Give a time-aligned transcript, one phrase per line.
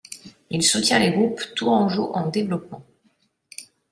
[0.49, 2.83] Il soutient les groupes tourangeaux en développement.